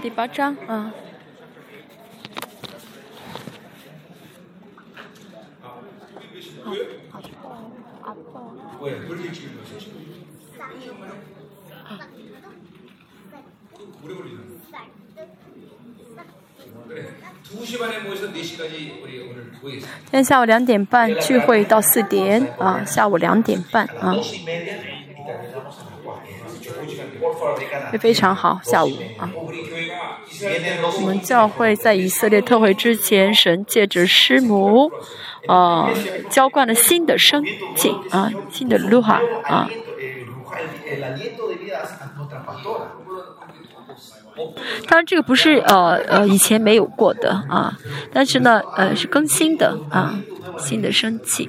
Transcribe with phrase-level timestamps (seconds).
[0.00, 0.92] 第八章啊。
[20.02, 24.14] 今天下午两点半聚会到四点啊，下午两点半啊，
[27.90, 28.60] 会非常好。
[28.62, 29.30] 下午啊，
[30.96, 34.90] 我们教会在以色列特会之前，神借着师母
[35.46, 35.90] 啊
[36.28, 37.44] 浇灌了新的生
[37.76, 39.68] 气啊，新的路哈啊。
[44.88, 47.76] 当然，这个不是呃呃以前没有过的啊，
[48.12, 50.18] 但是呢呃是更新的啊，
[50.56, 51.48] 新的生气。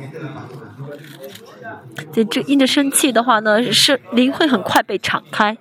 [2.14, 5.58] 对，这因着生气的话呢，是灵会很快被敞开，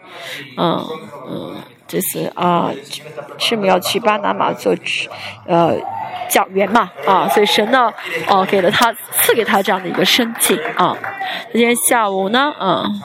[0.57, 0.85] 嗯
[1.29, 1.55] 嗯，
[1.91, 2.71] 这是啊，
[3.37, 4.73] 是母要去巴拿马做
[5.45, 5.77] 呃
[6.29, 7.93] 讲员嘛啊，所以神呢
[8.29, 10.97] 哦给了他赐给他这样的一个生气啊。
[11.53, 13.03] 今天下午呢，嗯。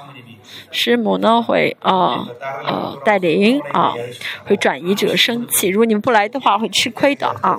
[0.72, 2.28] 师母呢会啊
[2.66, 3.94] 呃带领啊，
[4.46, 5.70] 会转移这个生气。
[5.70, 7.58] 如果你们不来的话，会吃亏的啊！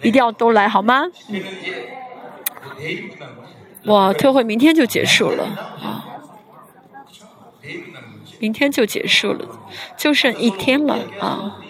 [0.00, 1.02] 一定要都来好吗？
[3.84, 5.44] 哇，特会明天就结束了
[5.82, 6.04] 啊！
[8.42, 9.46] 明天就结束了，
[9.96, 11.60] 就剩一天了啊！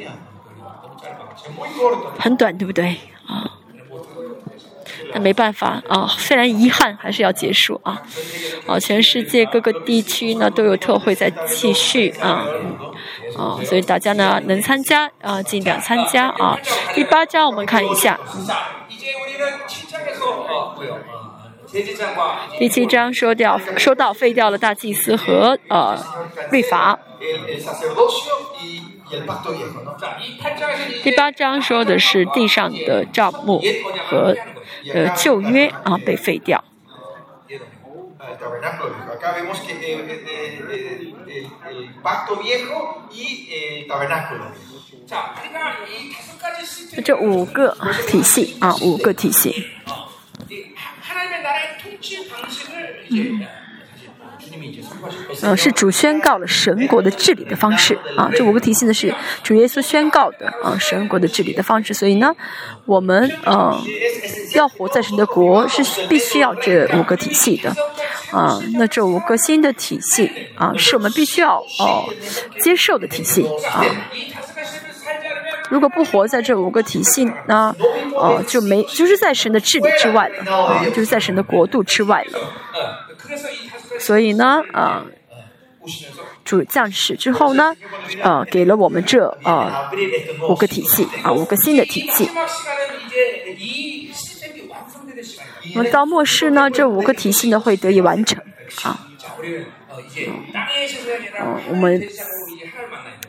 [2.18, 3.58] 很短，对不对啊？
[5.12, 8.00] 那没办法啊，虽然遗憾，还是要结束啊。
[8.66, 12.46] 啊，全世界各个地区呢都有特会在继续啊，
[13.36, 16.58] 啊，所以大家呢能参加啊，尽量参加啊。
[16.94, 18.18] 第八章我们看一下。
[22.58, 25.98] 第七章说掉说到废掉了大祭司和呃
[26.50, 26.98] 律法。
[31.02, 33.62] 第八章说的是地上的账目
[34.08, 34.36] 和。
[34.92, 36.64] 呃，旧约啊被废掉。
[47.04, 47.76] 这五个
[48.08, 49.66] 体系啊，五个体系。
[53.10, 53.46] 嗯。
[55.40, 58.30] 呃，是主宣告了神国的治理的方式啊。
[58.34, 61.94] 这五个体系呢是主耶稣宣告的啊，神国的治理的方式。
[61.94, 62.34] 所以呢，
[62.84, 63.80] 我们呃
[64.54, 67.74] 要活在神的国是必须要这五个体系的
[68.30, 68.60] 啊。
[68.74, 72.12] 那这五个新的体系啊，是我们必须要哦
[72.60, 73.84] 接受的体系啊。
[75.72, 77.74] 如果不活在这五个体系呢，
[78.14, 82.38] 哦就没就是在神的治理之外了啊，就是在神的国度之外了。
[83.98, 85.02] 所以呢，啊，
[86.44, 87.74] 主降世之后呢，
[88.20, 89.88] 呃，给了我们这呃
[90.46, 92.28] 五个体系啊，五个新的体系。
[95.74, 98.38] 那么到末世呢，这五个体系呢会得以完成
[98.82, 99.06] 啊。
[101.40, 101.98] 嗯，我们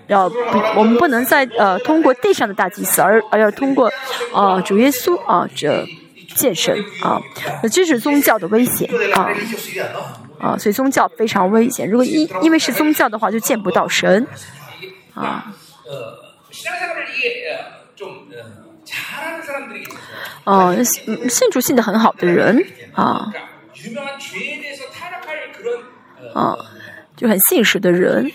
[0.07, 3.91] 要不，我们不能再呃通过地上的大祭司，而而要通过
[4.33, 5.85] 啊主耶稣啊这
[6.35, 7.21] 见神啊，
[7.71, 9.29] 这是宗教的危险啊。
[10.39, 11.89] 啊，所以宗教非常危险。
[11.89, 14.27] 如果因因为是宗教的话，就见不到神。
[15.13, 15.53] 啊。
[20.43, 20.75] 哦，
[21.29, 22.61] 信主信的很好的人
[22.93, 23.31] 啊。
[26.33, 26.57] 啊，
[27.15, 28.29] 就很信实的人。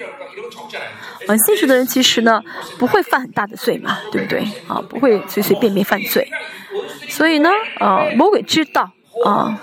[1.29, 2.43] 很信实的人其实呢，
[2.79, 4.41] 不会犯很大的罪嘛，对不对？
[4.67, 6.27] 啊，不会随随便便犯罪。
[7.09, 8.91] 所以呢，啊，魔鬼知道
[9.25, 9.61] 啊。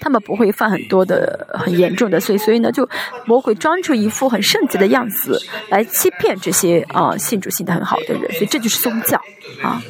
[0.00, 2.86] 他们不会犯很多的很严重的罪，所以呢，就
[3.24, 9.18] 魔鬼装出一副很圣洁的样子来欺骗这些啊信主信的很好的人，所以这就是宗教
[9.62, 9.82] 啊，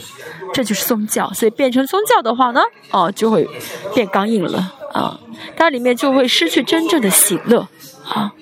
[0.53, 1.33] 这就是宗教。
[1.33, 2.61] 所以变成宗教的话呢，
[2.93, 3.49] 哦，就会
[3.93, 5.19] 变刚硬了啊，
[5.57, 7.67] 它里面就会失去真正的喜乐
[8.07, 8.33] 啊，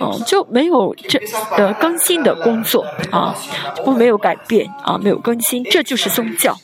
[0.00, 1.20] 哦，就没有这
[1.56, 3.34] 呃更新的工作啊，
[3.84, 6.56] 不没有改变啊，没有更新，这就是宗教。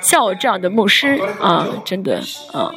[0.00, 2.20] 像我这样的牧师啊，真的
[2.52, 2.70] 啊，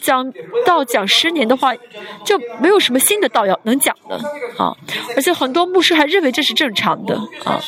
[0.00, 0.32] 讲
[0.64, 1.74] 道讲十年的话，
[2.24, 4.16] 就没有什么新的道要能讲的
[4.56, 4.74] 啊。
[5.16, 7.60] 而且很多牧师还认为这是正常的啊。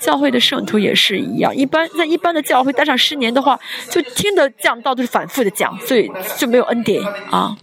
[0.00, 3.60] 教会的圣徒也是一样，一般在一般的教会待上十年的话，
[3.90, 7.54] 就听的讲道都是反复的讲，所以就没有恩典啊。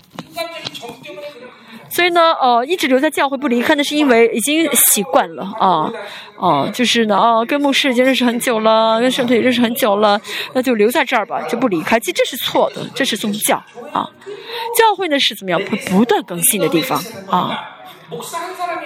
[1.97, 5.91] 所以呢，呃，一直留在教会不离开，那是因为已经习惯了啊，
[6.39, 10.21] 啊，就是呢，啊，跟牧师已经认识很久了，跟圣徒也认识很久了，
[10.53, 11.99] 那就留在这儿吧，就不离开。
[11.99, 13.57] 其实这是错的，这是宗教
[13.91, 14.07] 啊。
[14.77, 17.73] 教会呢是怎么样不不断更新的地方啊？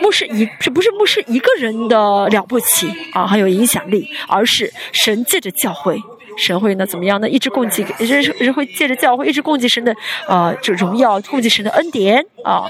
[0.02, 6.02] 牧师一是不是牧师一个人的了不起啊，很有影响力，而是神借着教会，
[6.42, 7.30] 神会呢怎么样呢？
[7.30, 9.96] 一直供给人人会借着教会一直供给神的
[10.28, 12.66] 啊这荣耀，供给神的恩典啊，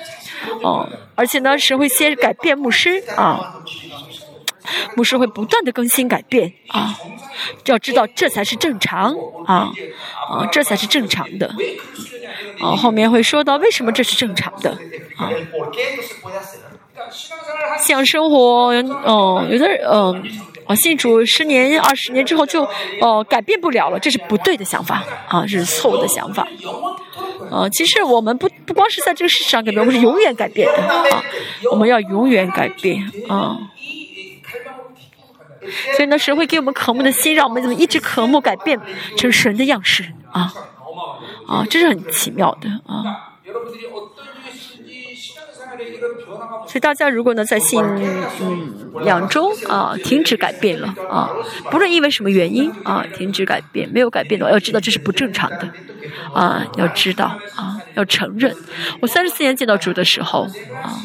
[0.62, 3.64] 哦，而且呢神会先改变牧师啊。
[4.96, 6.96] 牧师会不断的更新改变啊，
[7.66, 9.16] 要知道这才是正常
[9.46, 9.72] 啊
[10.30, 11.50] 啊，这才是正常的
[12.60, 12.76] 啊。
[12.76, 14.70] 后面会说到为什么这是正常的
[15.18, 15.30] 啊。
[17.80, 20.24] 像生活，嗯，有的人嗯，
[20.72, 22.64] 啊，信主十年、二十年之后就
[23.02, 26.48] 哦改变不了了，这是不对的想法啊，这是错误的想法。
[27.52, 31.24] 啊，其实我们不不光是在这个世上改变，我们是永远改变的啊，
[31.72, 33.58] 我们要永远改变啊。
[35.96, 38.80] 所以呢，神会给我们渴慕的心，让我们怎么一直渴慕改变
[39.18, 40.54] 成神的样式啊
[41.48, 43.36] 啊，这是很奇妙的啊。
[46.68, 47.82] 所以大家如果呢在信
[48.42, 48.74] 嗯
[49.04, 51.30] 两周啊停止改变了啊，
[51.70, 55.70] 不论因为什么原因啊停止改变，没有改变的话，要知道这是不正常的
[56.34, 57.26] 啊，要知道
[57.56, 58.56] 啊，要承认。
[59.02, 60.48] 我三十四年见到主的时候
[60.84, 61.00] 啊。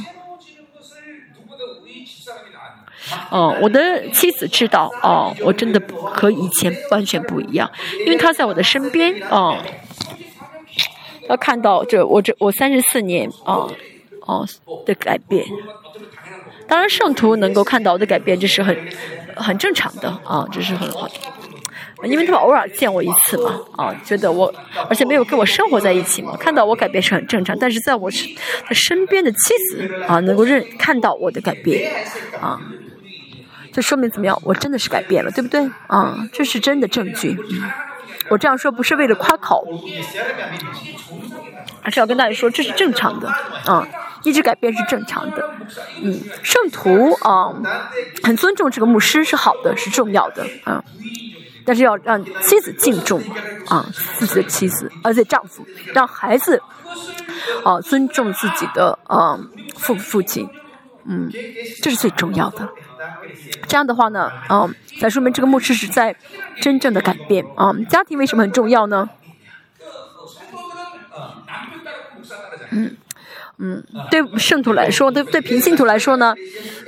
[3.30, 7.70] 哦，我的妻子知道哦，我真的和以前完全不一样，
[8.00, 9.56] 因为她在我的身边哦，
[11.28, 13.68] 要看到这我这我三十四年啊
[14.26, 14.46] 哦
[14.84, 15.44] 的改变，
[16.69, 18.76] 当然圣徒能够看到我的改变，这是很
[19.37, 21.08] 很正常的啊，这是很好，
[22.05, 24.52] 因为他们偶尔见我一次嘛啊，觉得我
[24.88, 28.28] 而且没有跟我生活在一起嘛，看到我改变是很正常，但是在我身
[28.73, 31.93] 身边的妻子啊，能够认看到我的改变
[32.40, 32.61] 啊。
[33.73, 34.40] 这说明怎么样？
[34.43, 35.61] 我真的是改变了，对不对？
[35.87, 37.37] 啊，这是真的证据。
[38.31, 39.69] 我这样说不是为了夸口，
[41.82, 43.28] 而是要跟大家说这是正常的。
[43.67, 43.87] 啊，
[44.26, 45.50] 一直改变是正常的。
[46.02, 47.55] 嗯，圣徒啊，
[48.25, 50.44] 很尊重这个牧师是好的，是重要的。
[50.64, 50.82] 啊，
[51.64, 53.23] 但是要让妻子敬重
[53.69, 53.87] 啊
[54.19, 55.64] 自己的妻子，而且丈夫
[55.94, 56.61] 让孩子
[57.64, 59.38] 啊尊重自己的啊
[59.76, 60.49] 父父亲。
[61.05, 61.31] 嗯，
[61.81, 62.69] 这是最重要的。
[63.69, 66.17] 这样的话呢，嗯，才说明这个牧师是在
[66.61, 67.73] 真正的改变啊。
[67.88, 69.08] 家庭为什么很重要呢？
[72.73, 72.96] 嗯
[73.58, 76.35] 嗯，对圣徒来说，对对平信徒来说呢，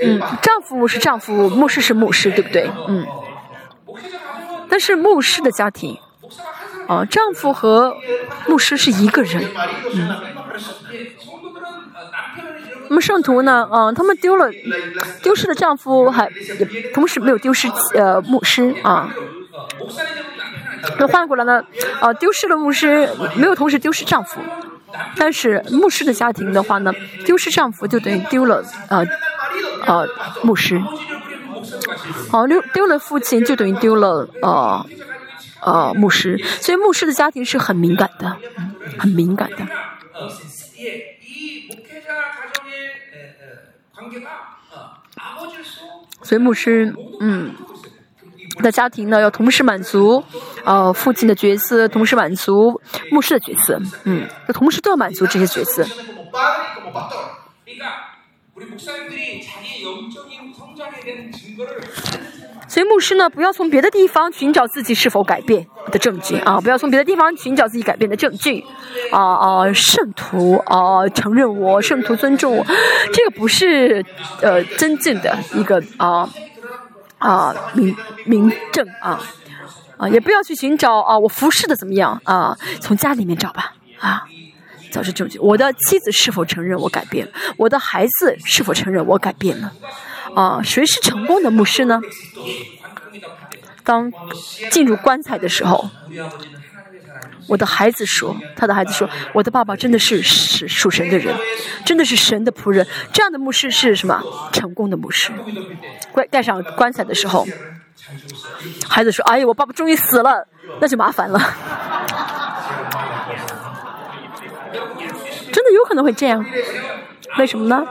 [0.02, 2.70] 嗯，丈夫是丈夫，牧师是牧师，对不对？
[2.88, 3.06] 嗯。
[4.68, 5.98] 但是牧师的家庭，
[6.86, 7.96] 啊，丈夫和
[8.46, 9.42] 牧师是一个人，
[9.94, 10.08] 嗯。
[12.90, 13.68] 那么圣徒呢？
[13.72, 14.50] 嗯，他们丢了
[15.22, 19.10] 丢失的丈夫，还也同时没有丢失呃牧师啊。
[20.98, 21.62] 那换过来呢？
[22.00, 24.40] 呃，丢失了牧师，没有同时丢失丈夫。
[25.16, 26.92] 但是牧师的家庭的话呢，
[27.24, 29.04] 丢失丈夫就等于丢了呃
[29.86, 30.08] 呃
[30.42, 30.80] 牧师。
[32.30, 34.86] 好，丢丢了父亲就等于丢了呃
[35.60, 36.38] 呃牧师。
[36.60, 38.36] 所以牧师的家庭是很敏感的，
[38.98, 39.66] 很敏感的。
[46.22, 47.54] 所以牧师，嗯，
[48.62, 50.22] 的家庭呢要同时满足，
[50.64, 52.80] 呃，父亲的角色，同时满足
[53.10, 55.84] 牧师的角色，嗯，要同时都要满足这些角色。
[62.66, 66.60] 所以牧师呢，不要从别的地方寻找自己是否改变的证据啊！
[66.60, 68.62] 不要从别的地方寻找自己改变的证据
[69.10, 69.72] 啊啊！
[69.72, 72.66] 圣徒啊，承认我，圣徒尊重我，
[73.12, 74.04] 这个不是
[74.42, 76.28] 呃真正的一个啊
[77.18, 79.20] 啊明明正啊
[79.96, 80.08] 啊！
[80.08, 82.56] 也不要去寻找啊，我服侍的怎么样啊？
[82.80, 84.24] 从家里面找吧啊，
[84.92, 85.38] 找出证据。
[85.40, 87.32] 我的妻子是否承认我改变了？
[87.56, 89.72] 我的孩子是否承认我改变了？
[90.34, 92.00] 啊，谁是成功的牧师呢？
[93.82, 94.12] 当
[94.70, 95.90] 进入棺材的时候，
[97.48, 101.34] 我的孩子说：“他的孩子说，我的爸爸真的是是属神的人，
[101.84, 102.86] 真的是神的仆人。
[103.12, 104.22] 这样的牧师是什么？
[104.52, 105.32] 成功的牧师。”
[106.12, 107.46] 棺盖上棺材的时候，
[108.88, 110.46] 孩子说：“哎呀，我爸爸终于死了，
[110.80, 111.38] 那就麻烦了。
[115.50, 116.44] ”真的有可能会这样？
[117.38, 117.82] 为什么呢？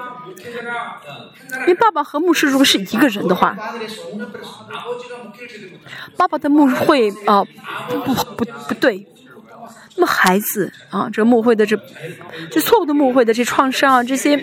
[1.61, 3.55] 因为爸爸和牧师如果是一个人的话，
[6.15, 7.43] 爸爸的牧会啊
[7.89, 9.07] 不不不不对，
[9.97, 11.75] 那么孩子啊这个牧会的这
[12.51, 14.39] 这错误的牧会的这创伤啊这些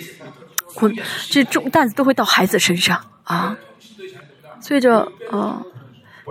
[1.31, 3.57] 这重担子都会到孩子身上啊，
[4.61, 4.93] 所以这
[5.31, 5.63] 啊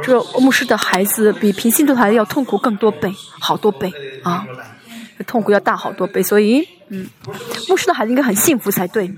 [0.03, 3.91] 这牧师的孩子比平信徒孩子要痛苦更多倍好多倍
[4.23, 4.45] 啊，
[5.25, 7.07] 痛苦要大好多倍，所以嗯
[7.69, 9.09] 牧师的孩子应该很幸福才对。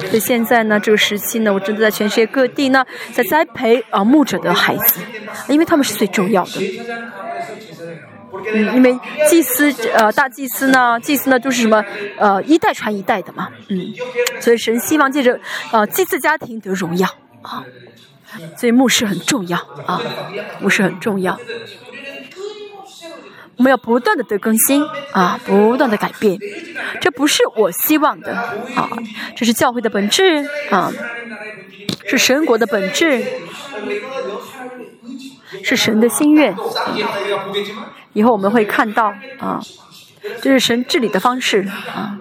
[0.00, 5.00] 所以现在呢，这个时期呢，我真的在全世界各地呢，在栽培啊牧者的孩子，
[5.48, 6.60] 因为他们是最重要的。
[8.54, 11.84] 嗯，因为祭司呃大祭司呢，祭司呢就是什么
[12.18, 13.92] 呃一代传一代的嘛，嗯，
[14.40, 15.38] 所以神希望借着
[15.70, 17.08] 呃祭祀家庭得荣耀
[17.42, 17.62] 啊，
[18.56, 20.00] 所以牧师很重要啊，
[20.60, 21.38] 牧师很重要。
[23.56, 26.38] 我们要不断的得更新啊，不断的改变，
[27.00, 28.34] 这不是我希望的
[28.74, 28.88] 啊，
[29.36, 30.90] 这是教会的本质啊，
[32.06, 33.24] 是神国的本质，
[35.62, 36.54] 是神的心愿。
[38.14, 39.60] 以后我们会看到啊，
[40.40, 42.18] 这是神治理的方式啊。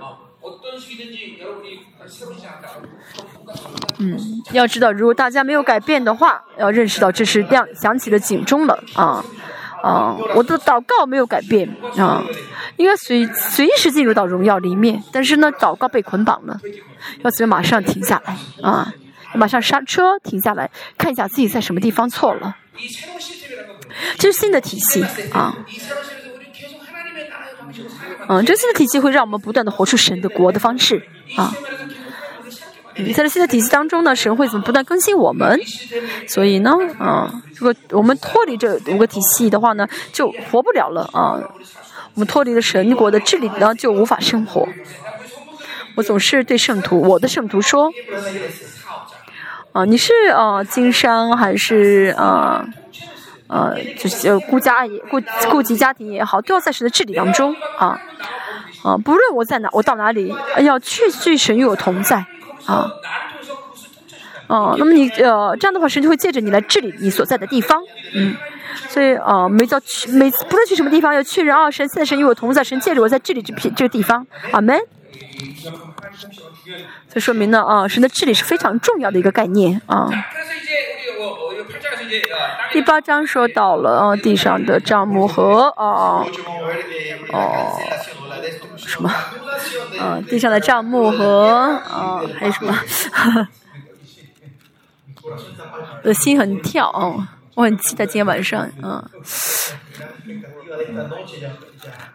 [4.00, 4.18] 嗯，
[4.52, 9.24] 要知道，如果大家没有改变的话，要认识到这是亮响起了警钟了啊。
[9.82, 12.24] 啊，我的祷告没有改变啊，
[12.78, 16.60] 应该随随时进入到荣耀里面，但是呢，祷告被捆绑了，
[17.24, 18.94] 要怎么马上停下来啊？
[19.34, 22.58] 马上刹车，停下来，看一下自己在什么地方错了。
[24.18, 25.56] 这是新的体系啊，
[28.28, 31.02] 嗯，这新的体系会让我们不断的活出神的国的方式
[31.38, 31.54] 啊。
[33.16, 35.60] 在这新的体系当中呢，神会怎么不断更新我们？
[36.28, 41.38] 所以呢，啊，如果我们脱离这五个体系的话呢，就活不了了啊。
[42.16, 44.68] 我们脱离了神国的治理呢，就无法生活。
[45.96, 47.92] 我总是对圣徒，我的圣徒说，
[49.74, 52.66] 啊，你是啊经商还是啊，
[53.46, 58.02] 呃，就是顾家也顾顾及家庭也好，都要在神的治理当中啊
[58.84, 62.26] 啊，不论我在哪，我到哪里，要去去神与我同在。
[62.66, 62.92] 啊，
[64.52, 67.82] 哦，那么你呃这样的话，神就会借着你来治理你所在的地方，
[68.14, 68.36] 嗯，
[68.90, 74.78] 所以啊，每到去每次不论去什么地方，要确认啊，神现在神与我同在，神借着我在治理这片这个地方，阿门。
[77.10, 80.10] 这说明呢啊，神的治理是非常重要的一个概念啊。
[82.72, 86.26] 第八章说到了啊，地上的账目和啊，
[87.32, 87.80] 哦，
[88.78, 89.10] 什么？
[90.00, 92.78] 嗯，地上的账目和啊，还有什么？
[96.04, 97.26] 我的心很跳哦，
[97.56, 99.04] 我很期待今天晚上，嗯，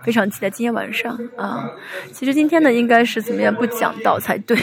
[0.03, 1.71] 非常期待今天晚上啊。
[2.13, 4.57] 其实今天呢，应该是怎么样不讲到才对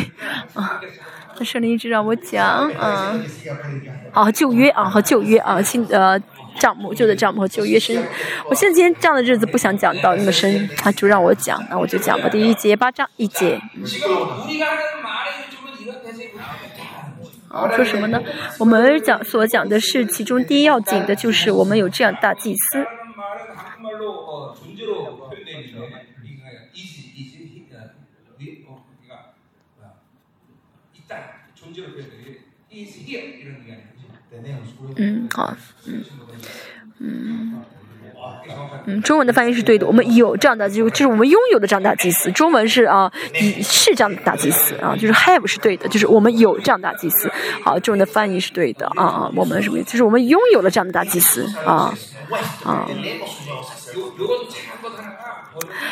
[0.54, 0.82] 啊？
[1.38, 3.26] 那圣灵一直让我讲，嗯，
[4.12, 6.22] 啊，旧约啊和旧约啊，新呃。
[6.60, 7.98] 账目旧的账目和旧约深，
[8.48, 12.30] 我现在今天这样的日子不想讲到那么深，他就让我讲，那我就讲吧。
[12.30, 13.60] 第一节八章一节。
[17.76, 18.22] 说什么呢？
[18.60, 22.86] 我们讲所讲的是其中第一要紧的，就是我们有这样大祭司。
[34.96, 35.56] 嗯，好，
[35.86, 36.04] 嗯。
[37.00, 37.62] 嗯，
[38.86, 39.88] 嗯，中文的翻译是对的。
[39.88, 42.30] 我们有这样的，就就是我们拥有的这样大祭司。
[42.32, 43.10] 中文是啊，
[43.62, 47.32] 是这样的大祭司啊，就是 have 是对的，就是我们有这样大祭司。
[47.64, 49.82] 好，中文的翻译是对的啊啊，我们什么？
[49.84, 51.94] 就是我们拥有了这样的大祭司啊
[52.64, 52.86] 啊。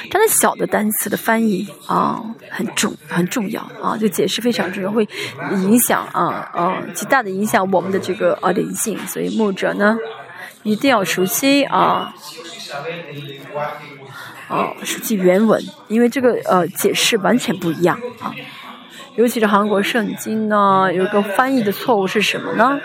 [0.09, 5.07] 它的小的单词的翻译啊，很重很重要啊，就解释非常重要，会
[5.51, 8.97] 影响啊啊极大的影响我们的这个啊灵性。
[9.07, 9.97] 所以牧者呢。
[10.63, 12.13] 一定要熟悉啊，
[14.47, 18.33] 啊，熟悉原文，因为这个呃解释完全不一样啊。
[19.15, 22.79] 尤其是韩国圣经呢，有一个翻译的错误是什么呢？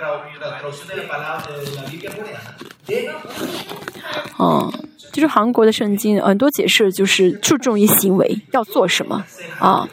[4.38, 4.73] 嗯，
[5.12, 9.25] 就是韩国的圣经很多解释就是注重于行为要做什么
[9.59, 9.88] 啊，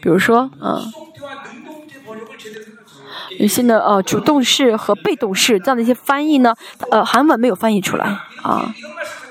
[0.00, 0.92] 比如说嗯。
[3.40, 6.54] 有些呢呃主动式和被动式这样的一些翻译呢，
[6.90, 8.04] 呃韩文没有翻译出来
[8.42, 8.74] 啊，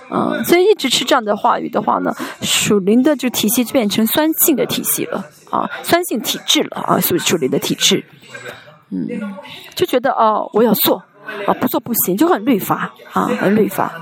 [0.09, 2.11] 嗯，所以一直吃这样的话语的话呢，
[2.41, 8.03] 属灵的就体系就变成酸性的体系了啊，酸性体质了啊，属属灵的体质，
[8.89, 9.07] 嗯，
[9.75, 11.03] 就觉得哦我要做
[11.45, 13.93] 啊不做不行，就很律法啊很律法，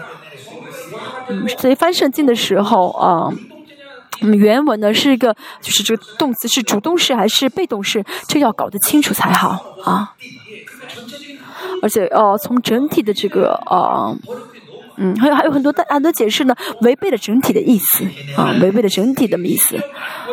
[1.27, 3.29] 嗯，所以翻圣经的时候啊。
[4.21, 10.13] 那嗯，原文呢是一个，就是这个动词是主动式还是被动式，这要搞得清楚才好啊。
[11.81, 14.17] 而且呃，从整体的这个呃，
[14.97, 18.03] 嗯，还有还有很多的很多解释呢，违背了整体的意思
[18.35, 19.77] 啊，违背了整体的意思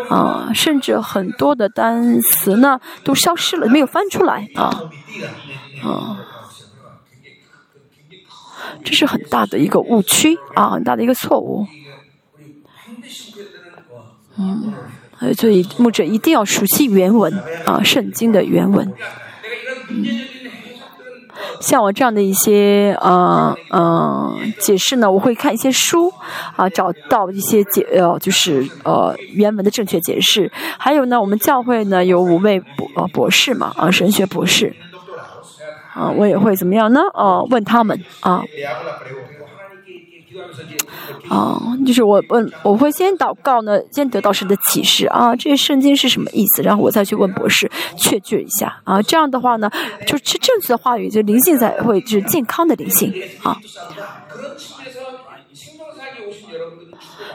[0.08, 4.70] 啊，甚至很多的单词呢都消失了，没有翻出来啊
[5.82, 6.16] 啊，
[8.82, 11.66] 这是很大的一个误区啊，很大的一个错误。
[14.36, 14.72] 嗯，
[15.16, 17.32] 还有，所以牧者一定要熟悉原文
[17.64, 18.92] 啊，圣经的原文。
[19.88, 20.04] 嗯，
[21.60, 26.12] 像我这样的一些呃呃解释呢，我会看一些书
[26.56, 30.50] 啊，找到一些解呃就是呃原文的正确解释。
[30.78, 34.74] 还有呢，我们教会呢有五位博呃博士嘛啊，神学博士
[35.94, 37.00] 啊，我也会怎么样呢？
[37.14, 38.42] 哦，问他们啊。
[41.28, 46.62] 啊，就是我问，我会先祷告呢，先得到神的启示啊，这些圣经是什么意思？
[46.62, 49.00] 然后我再去问博士确据一下啊。
[49.02, 49.70] 这样的话呢，
[50.06, 53.56] 就是正确的话语，就灵性才会就是健康的灵性啊。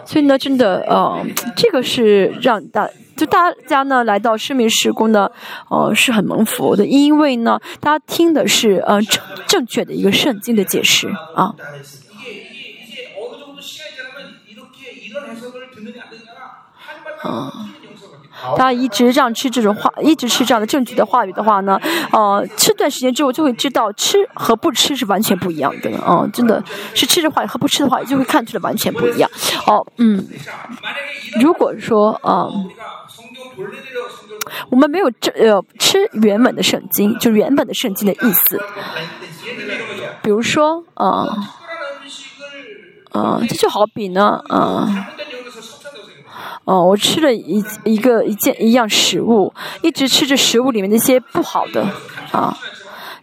[0.06, 1.24] 所以呢，真的呃，
[1.56, 5.30] 这个是让大就大家呢来到生命时空呢，
[5.70, 11.54] 呃，是很蒙福的，因为呢，大家听的是呃正正确的一个圣经的解释啊。
[17.26, 17.52] 嗯，
[18.58, 21.78] 大家一直这样吃这种话，一直吃这样的证据的话语的话呢，
[22.14, 25.92] 呃，吃段时间之后就会知道吃和不吃是完全不一样的。
[25.98, 26.64] 哦，真的
[26.96, 29.30] 是吃的话和不吃的话就会看出来完全不一样。
[29.68, 30.26] 哦，嗯，
[31.42, 32.48] 如果说啊，
[34.70, 38.62] 我们没有这呃吃原本的圣经，就原本的圣经的意思，
[40.24, 41.28] 比如说啊，
[43.12, 45.10] 啊，这就好比呢，啊。
[46.70, 51.82] 哦，我吃了一一个一件一样食物，一直吃着食物里面那些不好的
[52.32, 52.56] 啊，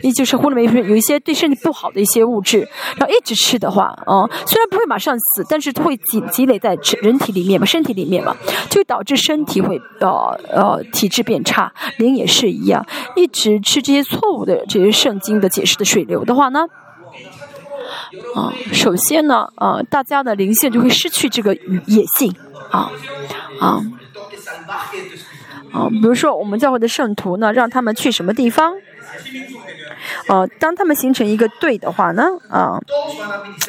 [0.00, 8.36] 也就是呼里面有一些对身体不好的一些物质，然后一直吃的话，啊，虽然不会马上死，但是它会积积累在人体里面嘛，身体里面嘛，
[8.68, 10.10] 就导致身体会呃
[10.50, 12.84] 呃体质变差，灵也是一样，
[13.14, 16.66] 一直吃这些错误的这些圣经的解释的水流的话呢，
[18.34, 21.54] 啊，首先呢，啊，大家的灵性就会失去这个
[21.86, 22.34] 野性。
[22.68, 22.90] 啊，
[23.60, 23.82] 啊，
[25.72, 25.88] 啊！
[25.90, 28.74] 比如说，我们教会的圣徒呢，让他们去什么地方？
[30.28, 32.78] 呃，当他们形成一个队的话呢，啊，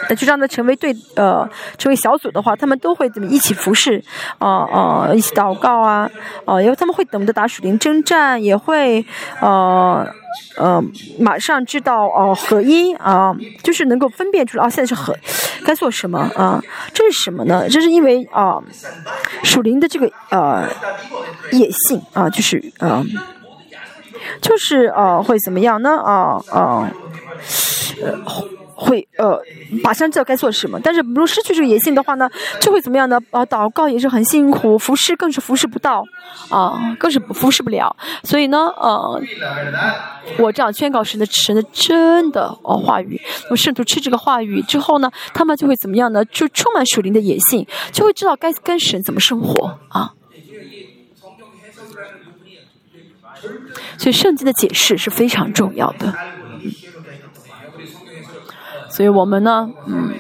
[0.10, 4.04] 那就让他成为队，呃，成为小组的话，他们都会怎么一起服侍，
[4.40, 6.10] 啊啊，一起祷告啊，
[6.46, 9.06] 啊，因为他们会懂得打属灵征战，也会，
[9.40, 10.08] 呃，
[10.58, 10.84] 呃，
[11.20, 15.16] 马上知道哦合一啊，就是能够分辨出来啊，现在是合，
[15.64, 16.60] 该做什么啊？
[16.94, 17.70] 这是什么呢？
[17.70, 18.60] 这是因为啊，
[19.44, 20.68] 属灵的这个呃
[21.52, 23.04] 野性啊，就是啊。
[24.42, 25.98] 就是呃会怎么样呢？
[25.98, 26.92] 啊啊，
[28.02, 28.14] 呃
[28.80, 29.40] 会呃
[29.82, 30.80] 马上知道该做什么。
[30.84, 33.20] 但是如果失去这个野性的话呢，就会怎么样呢？
[33.32, 36.04] 啊，祷告也是很辛苦，服侍更是服侍不到，
[36.50, 37.96] 啊，更是服侍不了。
[38.24, 39.20] 所以呢，呃，
[40.38, 46.24] 我这样宣告神的神的真的哦话语，我试图吃这个话语之后呢，他们就会怎么样呢？
[46.26, 50.12] 就充满属灵的野性，就会知道该跟神怎么生活啊。
[54.08, 56.14] 所以圣经的解释是非常重要的，
[58.90, 60.14] 所以我们呢，嗯，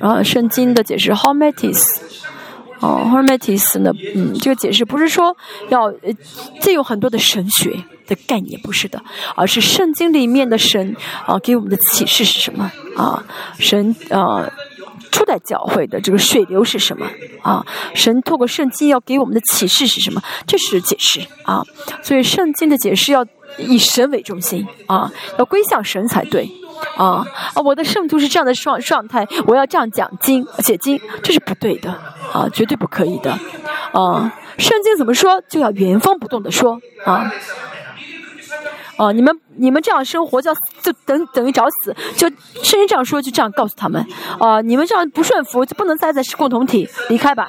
[0.00, 2.02] 然后圣经的解释 h o m e t i s
[2.80, 5.36] 哦 h o m e t i s 呢，嗯，这个解释不是说
[5.68, 6.12] 要呃
[6.60, 9.00] 借用很多的神学的概念，不是的，
[9.36, 13.24] 而是圣经里面的神啊给我们的启示是什么啊？
[13.60, 14.50] 神啊。
[15.10, 17.06] 初代教会的这个水流是什么
[17.42, 17.64] 啊？
[17.94, 20.22] 神透过圣经要给我们的启示是什么？
[20.46, 21.62] 这是解释啊。
[22.02, 26.50] 所以圣经的解释要以神为中心啊，要归向神才对
[26.96, 27.26] 啊。
[27.54, 31.90] 啊，我的圣徒是这样的状状态，我要这样讲经写经，这是不对的
[32.32, 33.32] 啊，绝对不可以的
[33.92, 34.32] 啊。
[34.58, 37.32] 圣经怎么说，就要原封不动的说啊。
[38.98, 41.94] 哦，你们你们这样生活，叫就等等于找死。
[42.16, 44.04] 就圣经这样说，就这样告诉他们。
[44.40, 47.48] 哦，你们这样不顺服，就不能待在共同体，离开吧。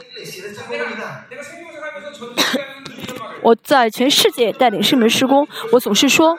[3.42, 6.38] 我在全世界带领圣门施工，我总是说，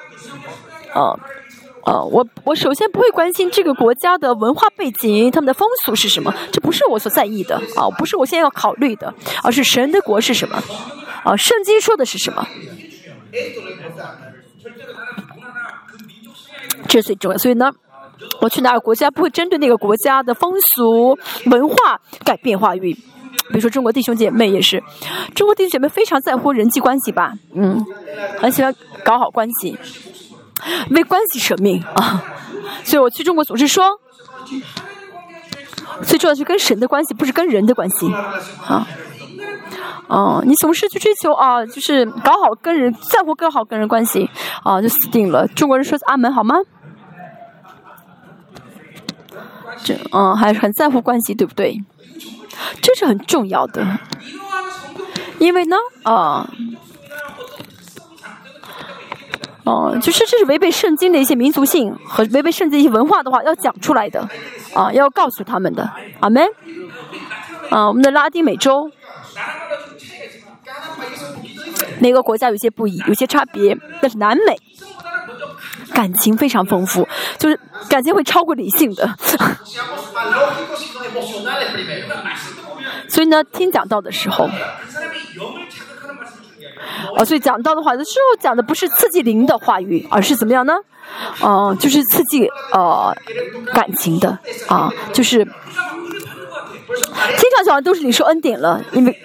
[0.95, 1.19] 呃，
[1.87, 10.63] 呃，我我首先不会关心这个国家的文化背景，他们的风俗是什么，这不是我所在意的啊，不是我现在要考虑的，而是神的国是什么，
[11.25, 12.47] 啊，圣经说的是什么。
[16.91, 17.71] 这是最重要，所以呢，
[18.41, 22.93] 我去哪个国家不会针对那个国家的风俗文化改变话语。
[22.93, 24.83] 比如说中国弟兄姐妹也是，
[25.37, 27.85] 中国弟兄姐妹非常在乎人际关系吧，嗯，
[28.41, 28.75] 很喜欢
[29.05, 29.79] 搞好关系，
[30.91, 32.25] 为关系舍命啊。
[32.83, 33.85] 所以我去中国总是说，
[36.03, 38.13] 最重要是跟神的关系，不是跟人的关系
[38.67, 38.85] 啊。
[40.09, 44.29] 哦，你总是去追求啊，就是搞好跟人，在乎搞好跟人关系，
[44.65, 45.47] 啊，就死定了。
[45.49, 46.57] 中国人说阿门好吗？
[49.85, 51.83] 这，嗯，还是很在乎关系，对不对？
[52.83, 53.87] 这是很重要的。
[55.39, 56.51] 因为呢，啊。
[59.65, 64.29] 哦，就是这是违背圣经的一些民族性和违背圣经一些文化的话，要讲出来的，
[64.75, 66.45] 啊，要告诉他们的，阿门。
[67.71, 68.91] 啊，我们的拉丁美洲，
[72.01, 74.59] 每个国家有些不一，有些差别，但是南美
[75.93, 77.07] 感情非常丰富，
[77.39, 79.09] 就是感情会超过理性的。
[83.09, 84.49] 所以呢，听讲到的时候。
[87.17, 90.75] 哦，所以讲到的话，有时候讲的不是刺激灵的话语，而是怎么样呢？
[91.41, 93.15] 哦，就是刺激呃
[93.73, 95.53] 感情的啊，就是听
[97.51, 99.17] 上去好像都是你受恩典了，因为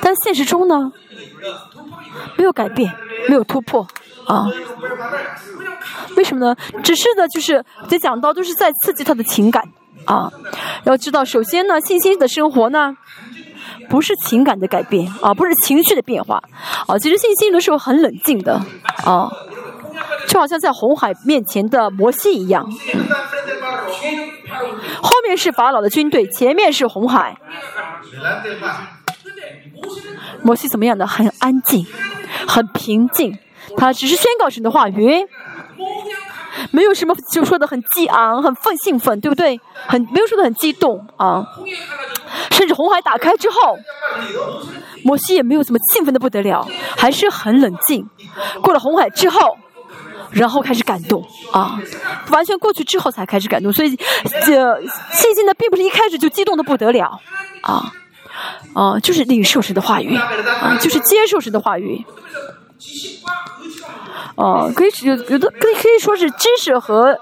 [0.00, 0.92] 但现实中呢，
[2.36, 2.92] 没有改变，
[3.28, 3.86] 没有突破
[4.28, 4.46] 啊。
[6.16, 6.54] 为什么呢？
[6.84, 9.64] 只是呢，就是这讲到都是在刺激他的情感
[10.04, 10.30] 啊。
[10.84, 12.96] 要知道，首先呢，信心的生活呢。
[13.88, 16.42] 不是情感的改变啊，不是情绪的变化
[16.86, 18.60] 啊，其实信心的时候很冷静的
[19.02, 19.30] 啊，
[20.26, 22.70] 就好像在红海面前的摩西一样，
[25.00, 27.38] 后面是法老的军队，前面是红海，
[30.42, 31.06] 摩西怎么样的？
[31.06, 31.86] 很安静，
[32.46, 33.38] 很平静，
[33.78, 35.26] 他只是宣告神的话语。
[36.72, 39.60] 没有什么就说的很激昂、很奋兴奋，对不对？
[39.86, 41.46] 很没有说的很激动啊。
[42.50, 43.78] 甚至红海打开之后，
[45.04, 48.04] 摩西也没有怎么兴奋的不得了，还是很冷静。
[48.60, 49.56] 过了红海之后，
[50.32, 51.80] 然后开始感动啊，
[52.30, 53.72] 完全过去之后才开始感动。
[53.72, 53.96] 所以
[54.44, 54.80] 这
[55.12, 57.20] 信心呢，并不是一开始就激动的不得了
[57.62, 57.92] 啊
[58.74, 62.04] 啊，就是领受神的话语啊，就是接受神的话语。
[64.36, 67.18] 哦，可以有有的可以可以说是知识和，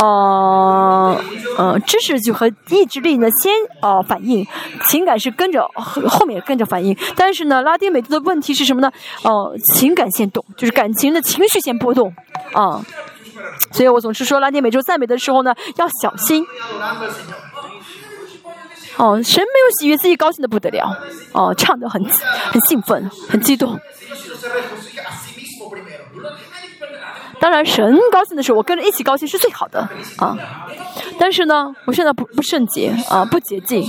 [0.00, 1.20] 呃
[1.58, 4.46] 呃，知识就和意志力呢先哦反应，
[4.88, 6.96] 情感是跟着后面跟着反应。
[7.16, 8.90] 但是呢，拉丁美洲的问题是什么呢？
[9.24, 12.14] 哦，情感先动，就是感情的情绪先波动
[12.52, 12.80] 啊。
[13.72, 16.46] 所以我总是说，拉丁美洲赞美的时候呢要小心。
[18.96, 20.96] 哦，神没有喜悦，自己高兴的不得了。
[21.32, 23.78] 哦，唱的很很兴奋，很激动。
[27.40, 30.36] 当然，神高兴的时候，我跟着一起高兴是最好的啊。
[31.18, 33.82] 但是呢，我现在不不圣洁啊，不洁净，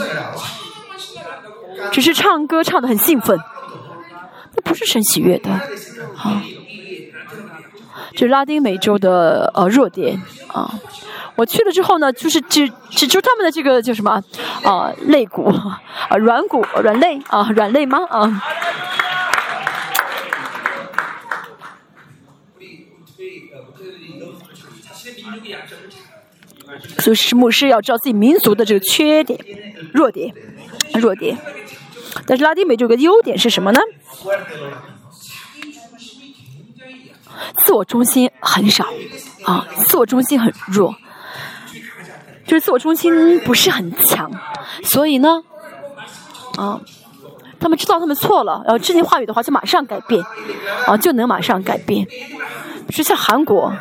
[1.91, 3.37] 只是唱歌唱的很兴奋，
[4.55, 6.41] 那不是神喜悦的啊。
[8.13, 10.73] 这拉丁美洲的呃弱点啊。
[11.35, 14.21] 我去了之后呢，就是指指出他们的这个叫什么
[14.63, 18.43] 啊肋骨啊软骨软肋啊软肋吗啊？
[26.99, 29.39] 所以牧师要知道自己民族的这个缺点、
[29.93, 30.33] 弱点、
[30.95, 31.37] 弱点。
[32.25, 33.79] 但是拉丁美洲有个优点是什么呢？
[37.65, 38.85] 自我中心很少
[39.43, 40.95] 啊，自我中心很弱，
[42.45, 44.31] 就是自我中心不是很强。
[44.83, 45.41] 所以呢，
[46.57, 46.79] 啊，
[47.59, 50.23] 他们知道他们错了，然后知听话语的话就马上改变，
[50.85, 52.05] 啊，就能马上改变。
[52.89, 53.73] 是像韩国。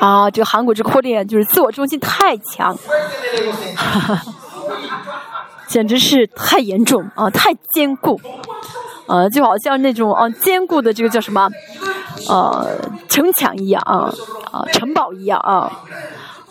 [0.00, 2.74] 啊，这个韩国这扩练就是自我中心太强，
[3.76, 4.22] 哈 哈
[5.68, 8.20] 简直是太严重啊，太坚固，
[9.06, 11.48] 呃，就好像那种啊坚固的这个叫什么，
[12.28, 12.66] 呃，
[13.08, 14.10] 城墙一样啊，
[14.50, 15.70] 啊，城堡一样啊，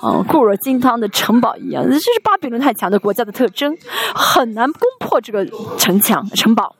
[0.04, 3.76] 嗯，固若金汤的城堡一样，这是巴比伦太强的国家的特征，
[4.14, 5.44] 很难攻破这个
[5.78, 6.76] 城墙城堡。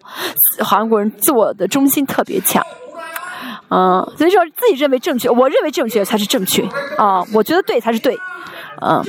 [0.64, 2.64] 韩国人自我的中心特别强。
[3.70, 6.64] 嗯，所以说自己认为正确，我认为正确才是正确
[6.98, 8.18] 啊，我觉得对才是对，
[8.82, 9.04] 嗯，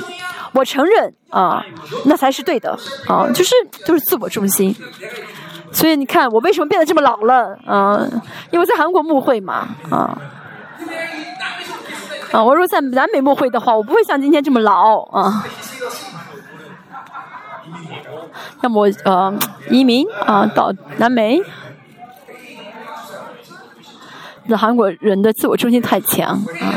[0.53, 1.65] 我承认啊，
[2.05, 4.75] 那才是对的啊，就是就是自我中心。
[5.71, 8.05] 所以你看我为什么变得这么老了啊？
[8.51, 10.15] 因为在韩国慕会嘛啊
[12.31, 15.43] 啊，我如果在南美慕会的话，我不会像今天这么老啊。
[18.61, 19.33] 要么呃
[19.69, 21.41] 移民啊到南美。
[24.57, 26.75] 韩国人的自我中心太强啊，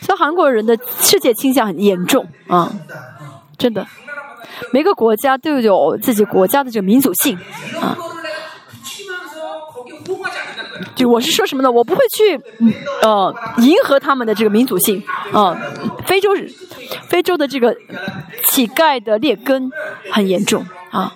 [0.00, 2.72] 所以韩国人的世界倾向很严重啊，
[3.58, 3.86] 真的，
[4.72, 7.38] 每个国家都有自己国家的这个民族性
[7.80, 7.96] 啊。
[10.94, 11.70] 就我是说什么呢？
[11.70, 12.38] 我不会去
[13.02, 15.56] 呃迎合他们的这个民族性啊。
[16.06, 16.30] 非洲
[17.06, 17.74] 非洲的这个
[18.50, 19.70] 乞丐的劣根
[20.10, 21.14] 很严重啊，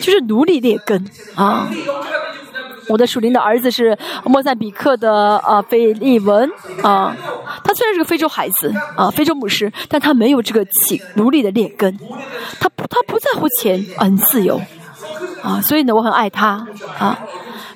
[0.00, 1.04] 就是奴隶劣根
[1.34, 1.68] 啊。
[2.88, 6.50] 我的属灵的儿子是莫赞比克的啊，菲利文
[6.82, 7.14] 啊，
[7.62, 11.98] 他虽然是个非洲孩子啊，非洲牧师，但他没有这个起奴隶的劣根，
[12.60, 14.60] 他不他不在乎钱，很自由
[15.42, 16.66] 啊，所以呢，我很爱他
[16.98, 17.18] 啊。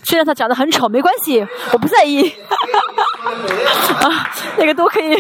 [0.04, 2.28] 虽然他长得很丑，没关系，我不在意。
[4.00, 5.14] 啊，那个都可以，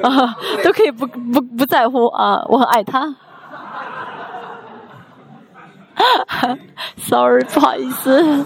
[0.00, 3.12] 啊，都可以不不不在乎啊，我很爱他。
[6.98, 8.44] Sorry，不好意思，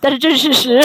[0.00, 0.80] 但是这是事实。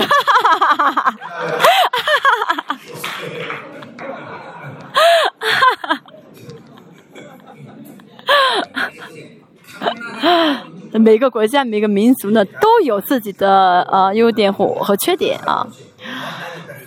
[10.94, 15.66] 每个国家、每个民族呢，都有自己的呃优点和和缺点啊，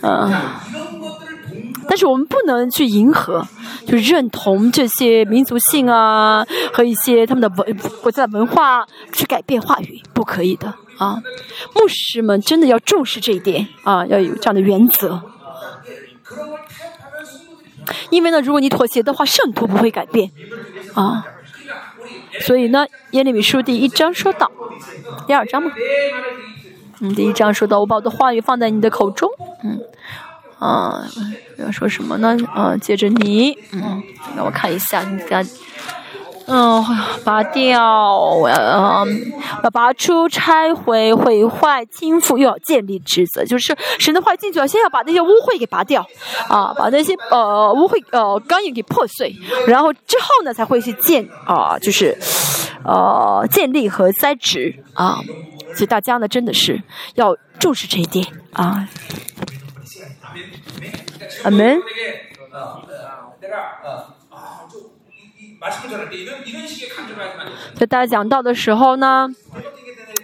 [0.01, 0.31] 嗯，
[1.87, 3.45] 但是我们不能去迎合，
[3.87, 11.21] 就认同这些民族性啊和一些他们的文国家的文化去改变话语，不可以的啊。
[11.73, 15.21] 牧师们真的要重视这一点啊，要有这样的原则，
[18.09, 20.31] 因为呢，如果你妥协的话，圣徒不会改变
[20.93, 21.25] 啊。
[22.41, 24.51] 所以呢，耶利米书第一章说到，
[25.25, 25.71] 第二章嘛，
[26.99, 29.29] 嗯，第一章说到，我把我的话语放在你的口中，
[29.63, 29.79] 嗯，
[30.59, 31.05] 啊，
[31.57, 32.37] 要说什么呢？
[32.53, 34.01] 啊，接着你，嗯，
[34.35, 35.45] 让我看一下，你看。
[36.47, 36.83] 嗯，
[37.23, 39.03] 拔掉，我要
[39.63, 46.05] 要拔出、拆毁、毁坏、倾覆，又要建立职责，就是神的话进去了，先要把那些污秽给拔掉，
[46.47, 52.15] 啊，把那些呃污秽呃刚硬给破碎，然后之后呢才会去建啊，就是
[52.83, 54.75] 呃建立和栽植。
[54.93, 55.17] 啊，
[55.73, 56.79] 所以大家呢真的是
[57.15, 58.23] 要重视这一点。
[58.53, 58.87] 啊，
[61.45, 61.79] 阿门。
[67.75, 69.29] 在大家讲到的时候呢，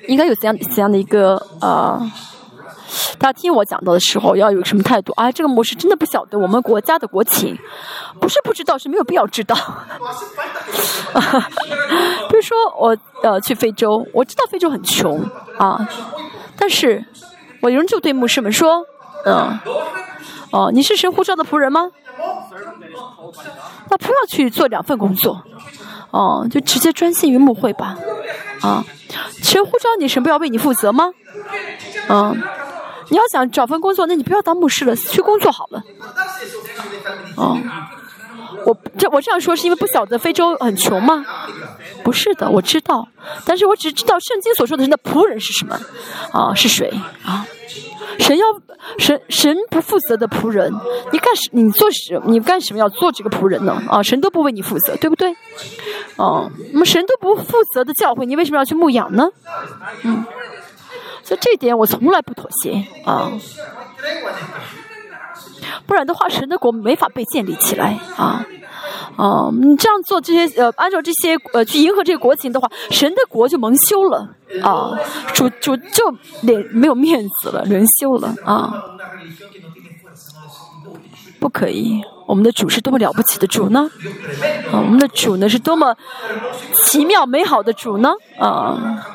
[0.08, 2.02] 应该有怎样怎样的一个呃，
[3.20, 5.32] 大家听我讲到的时候要有什么态度啊？
[5.32, 7.56] 这个模式真的不晓得我们国家的国情，
[8.20, 9.56] 不是不知道，是没有必要知道。
[12.30, 15.24] 比如说我呃去非洲，我知道非洲很穷
[15.58, 15.88] 啊，
[16.58, 17.06] 但是
[17.62, 18.86] 我仍旧对牧师们说，
[19.26, 19.60] 嗯，
[20.52, 21.92] 哦，你是神呼召的仆人吗？
[23.90, 25.44] 那不要去做两份工作，
[26.12, 27.98] 哦，就直接专心于牧会吧，
[28.62, 28.84] 啊，
[29.42, 31.12] 神呼召你，神不要为你负责吗？
[32.08, 32.34] 啊，
[33.10, 35.84] 你要想找份工作，那你不要当牧师了，去工作好了。
[37.38, 37.58] 哦，
[38.66, 41.26] 我这我这样说是因为不晓得非洲很穷吗？
[42.04, 43.08] 不是的，我知道，
[43.46, 45.80] 但是我只知道圣经所说的人的仆人是什么，
[46.34, 46.92] 啊，是谁
[47.24, 47.46] 啊？
[48.20, 48.46] 神要
[48.98, 50.72] 神神不负责的仆人，
[51.12, 53.82] 你干什你做什你干什么要做这个仆人呢？
[53.90, 55.36] 啊，神都不为你负责，对不对？
[56.18, 59.30] 哦，那么神都不负责的教会，你为什么要去牧养呢？
[60.04, 60.26] 嗯，
[61.24, 63.32] 所以这点我从来不妥协啊，
[65.86, 68.46] 不然的话，神的国没法被建立起来啊。
[69.18, 74.28] 哦，你这样做这些呃，按照这些呃去迎合这个国情的话，神的国就蒙羞了
[74.64, 74.98] 啊，
[75.34, 78.84] 主主就脸没有面子了，人羞了啊，
[81.40, 82.02] 不可以。
[82.28, 83.90] 我们的主是多么了不起的主呢？
[84.72, 85.96] 啊，我们的主呢是多么
[86.86, 88.14] 奇妙美好的主呢？
[88.40, 89.06] 啊，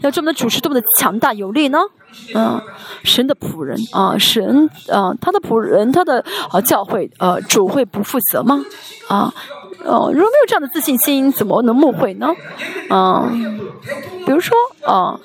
[0.00, 1.78] 要这么的主是多么的强大有力呢？
[2.34, 2.60] 嗯，
[3.04, 8.64] 神的仆人啊，神啊，他的仆人，他的啊教会呃主会不负责吗？
[9.08, 9.32] 啊，
[9.84, 12.34] 哦，如果没有这样的自信心，怎么能牧会呢？
[12.90, 13.60] 嗯，
[14.26, 15.18] 比如说啊，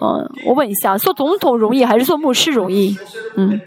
[0.00, 2.96] 嗯，我问一下，做总统容易还是做牧师容易？
[3.36, 3.60] 嗯，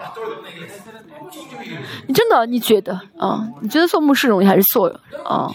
[2.07, 3.47] 你真的你觉得啊？
[3.61, 4.87] 你觉得做牧师容易还是做
[5.23, 5.49] 啊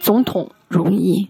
[0.00, 1.28] 总统容易？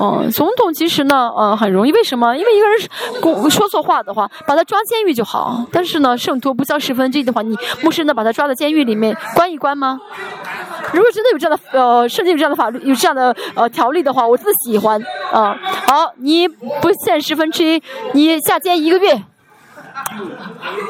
[0.00, 1.92] 哦，总统其实呢，呃，很容易。
[1.92, 2.34] 为什么？
[2.34, 5.62] 因为一个人说错话的话，把他抓监狱就好。
[5.70, 10.00] 但是呢，圣徒不交十分之一的话，你牧师能把他抓到监狱里面关一关吗？
[10.94, 14.98] 如果真的有这样的呃，圣经有这样的法律，有这样的呃条例的话，我真的喜欢
[15.30, 15.54] 啊。
[15.86, 17.82] 好，你不限十分之一，
[18.14, 19.22] 你下监一个月，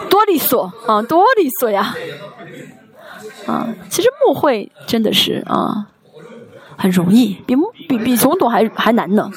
[0.08, 1.92] 多利索啊，多利索呀！
[3.48, 5.88] 啊，其实牧会真的是啊。
[6.80, 7.54] 很容易，比
[7.86, 9.30] 比比总统还还难呢，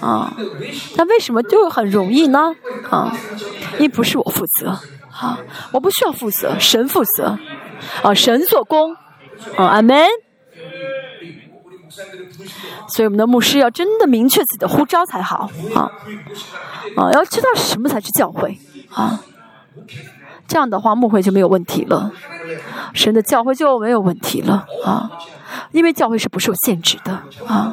[0.00, 0.32] 啊，
[0.96, 2.50] 那为什么就很容易呢？
[2.88, 3.14] 啊，
[3.74, 4.70] 因为不是我负责，
[5.10, 5.38] 啊，
[5.70, 7.38] 我不需要负责，神负责，
[8.02, 8.94] 啊，神做工，
[9.54, 10.06] 啊，阿门。
[12.88, 15.92] 所以我们的牧师要真的明确自己的呼召才好，啊，
[16.96, 18.56] 啊，要知道什么才是教会，
[18.88, 19.20] 啊，
[20.48, 22.10] 这样的话牧会就没有问题了，
[22.94, 25.10] 神的教会就没有问题了，啊。
[25.72, 27.12] 因为教会是不受限制的
[27.46, 27.72] 啊，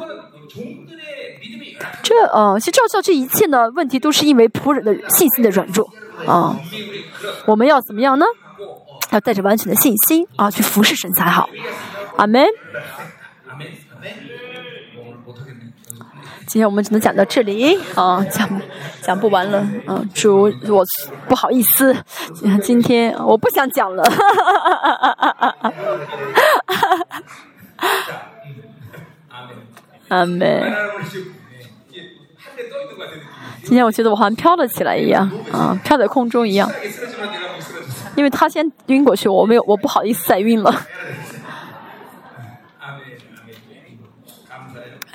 [2.02, 5.88] 这呃，其实照照这一切呢，问题都是因为仆人的信心的软弱
[6.26, 6.56] 啊。
[7.46, 8.26] 我们要怎么样呢？
[9.10, 11.48] 要带着完全的信心啊，去服侍神才好。
[12.16, 12.44] 阿门。
[16.46, 18.60] 今天我们只能讲到这里啊，讲
[19.02, 19.64] 讲不完了。
[19.86, 20.84] 嗯，主，我
[21.28, 21.96] 不好意思，
[22.62, 24.02] 今天我不想讲了。
[30.10, 30.62] 阿门。
[33.62, 36.70] 今天我觉得我好像飘了起来一样，啊，飘在空中一样。
[38.16, 40.74] 因为他先晕过去，我没有，我不好意思再晕了。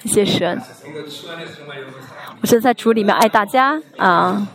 [0.05, 0.61] 谢神，
[2.41, 4.47] 我是在主里面爱大家啊。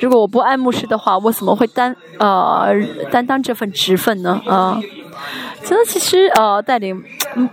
[0.00, 2.72] 如果我不爱牧师的话，我怎么会担呃
[3.10, 4.40] 担当这份职分呢？
[4.46, 4.80] 啊，
[5.62, 7.02] 真的，其实呃带领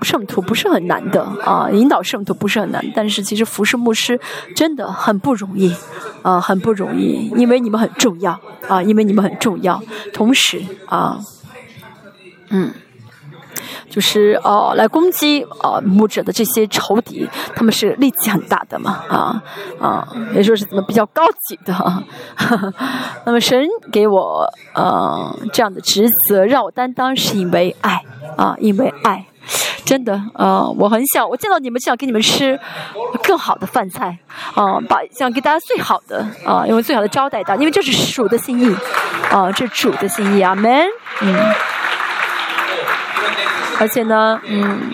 [0.02, 4.20] 圣徒不是很难的啊，引导圣徒不是很难，但是其实服侍牧师
[4.56, 5.74] 真的很不容易
[6.22, 9.82] 啊，很不容易，因为你们很重要啊，因为你们很重要，
[10.14, 11.20] 同时啊，
[12.50, 12.72] 嗯。
[13.90, 19.44] 就是哦，来攻击呃牧者的这些仇敌，他们是力气很大的嘛，啊
[19.80, 22.04] 啊，也说是怎么比较高级的。
[23.26, 28.02] 那么神给我呃这样的职责，让我担当，是因为爱
[28.38, 29.26] 啊，因为爱，
[29.86, 32.60] 真的啊，我很想我见到你们，就想给你们吃
[33.24, 34.18] 更好的饭菜
[34.56, 38.76] 啊，把想给大家最好的啊，因为最好的招待到，因为这是主的心意
[39.32, 40.88] 啊，这是主的心意啊，man，
[41.22, 41.36] 嗯。
[43.80, 44.92] 而且呢，嗯，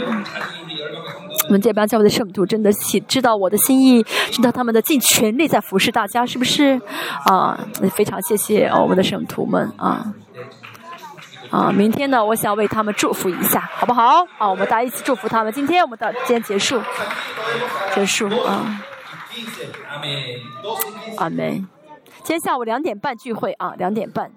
[1.45, 6.79] 我们这帮教会的圣徒真的喜知道我的心意，知道他们的尽全力在服侍大家，是不是？
[7.25, 7.59] 啊，
[7.95, 10.13] 非常谢谢我们的圣徒们啊！
[11.51, 14.25] 啊，明天呢，我想为他们祝福一下，好不好？
[14.37, 15.51] 啊，我们大家一起祝福他们。
[15.51, 16.79] 今天我们到今天结束，
[17.93, 18.81] 结束啊！
[21.17, 21.67] 阿门。
[22.23, 24.31] 今天下午两点半聚会啊，两点半。